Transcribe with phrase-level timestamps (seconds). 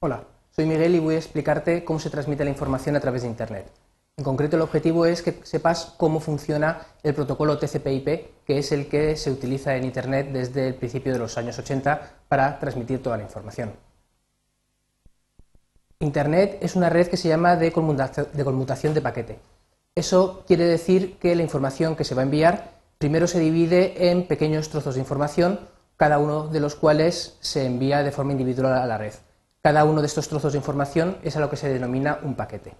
[0.00, 0.22] Hola,
[0.52, 3.68] soy Miguel y voy a explicarte cómo se transmite la información a través de Internet.
[4.16, 8.88] En concreto, el objetivo es que sepas cómo funciona el protocolo TCP/IP, que es el
[8.88, 13.16] que se utiliza en Internet desde el principio de los años 80 para transmitir toda
[13.16, 13.72] la información.
[15.98, 19.40] Internet es una red que se llama de conmutación de paquete.
[19.96, 24.28] Eso quiere decir que la información que se va a enviar primero se divide en
[24.28, 25.58] pequeños trozos de información,
[25.96, 29.14] cada uno de los cuales se envía de forma individual a la red.
[29.68, 32.72] Cada uno de estos trozos de información es a lo que se denomina un paquete.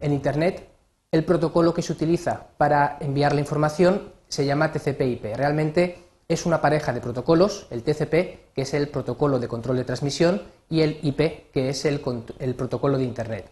[0.00, 0.66] En Internet,
[1.12, 5.36] el protocolo que se utiliza para enviar la información se llama TCP/IP.
[5.36, 9.84] Realmente es una pareja de protocolos, el TCP, que es el protocolo de control de
[9.84, 12.02] transmisión, y el IP, que es el,
[12.40, 13.48] el protocolo de Internet.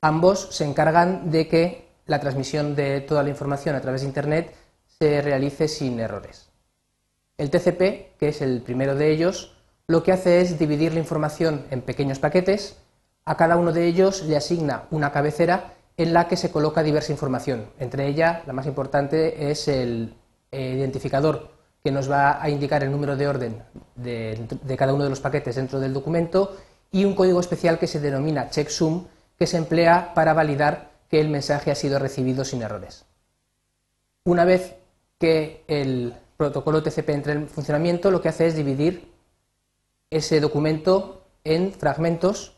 [0.00, 4.54] Ambos se encargan de que la transmisión de toda la información a través de Internet
[4.98, 6.48] se realice sin errores.
[7.36, 9.55] El TCP, que es el primero de ellos,
[9.88, 12.76] lo que hace es dividir la información en pequeños paquetes,
[13.24, 17.12] a cada uno de ellos le asigna una cabecera en la que se coloca diversa
[17.12, 17.66] información.
[17.78, 20.14] Entre ellas, la más importante es el
[20.50, 21.50] eh, identificador
[21.82, 23.62] que nos va a indicar el número de orden
[23.94, 26.56] de, cada uno de los paquetes dentro del documento
[26.90, 29.06] y un código especial que se denomina checksum
[29.38, 33.04] que se emplea para validar que el mensaje ha sido recibido sin errores.
[34.24, 34.74] Una vez
[35.18, 39.15] que el protocolo TCP entra en funcionamiento, lo que hace es dividir
[40.10, 42.56] ese documento en fragmentos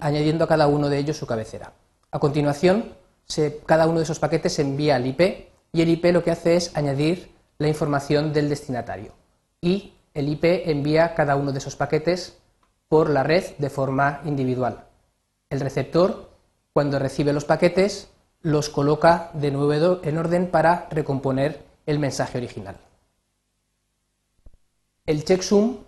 [0.00, 1.72] añadiendo a cada uno de ellos su cabecera.
[2.10, 2.94] A continuación,
[3.66, 5.20] cada uno de esos paquetes se envía al IP
[5.72, 9.12] y el IP lo que hace es añadir la información del destinatario.
[9.60, 12.38] Y el IP envía cada uno de esos paquetes
[12.88, 14.84] por la red de forma individual.
[15.48, 16.30] El receptor,
[16.72, 18.08] cuando recibe los paquetes,
[18.40, 22.76] los coloca de nuevo en orden para recomponer el mensaje original.
[25.06, 25.78] El checksum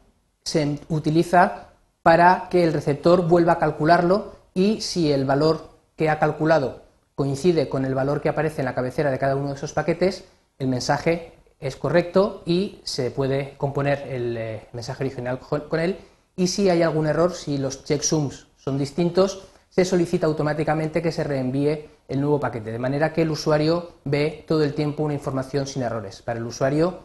[0.44, 1.68] se utiliza
[2.02, 6.82] para que el receptor vuelva a calcularlo y si el valor que ha calculado
[7.14, 10.24] coincide con el valor que aparece en la cabecera de cada uno de esos paquetes,
[10.58, 15.98] el mensaje es correcto y se puede componer el eh, mensaje original con él.
[16.36, 21.24] Y si hay algún error, si los checksums son distintos, se solicita automáticamente que se
[21.24, 25.66] reenvíe el nuevo paquete, de manera que el usuario ve todo el tiempo una información
[25.66, 26.22] sin errores.
[26.22, 27.00] Para el usuario,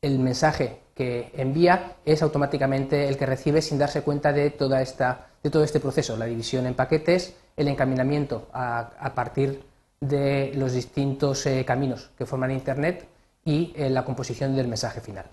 [0.00, 5.28] el mensaje que envía es automáticamente el que recibe sin darse cuenta de, toda esta,
[5.42, 9.62] de todo este proceso, la división en paquetes, el encaminamiento a, partir
[10.00, 13.06] de los distintos eh, caminos que forman Internet
[13.44, 15.26] y eh, la composición del mensaje final.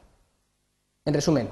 [1.05, 1.49] En resumen,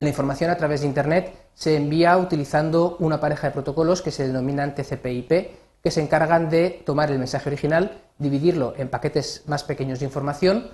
[0.00, 4.26] la información a través de Internet se envía utilizando una pareja de protocolos que se
[4.26, 5.50] denominan TCP/IP,
[5.82, 10.70] que se encargan de tomar el mensaje original, dividirlo en paquetes más pequeños de información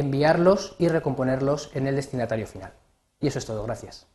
[0.00, 2.72] enviarlos y recomponerlos en el destinatario final.
[3.20, 4.06] Y eso es todo, gracias.